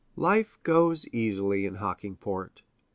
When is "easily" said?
1.09-1.63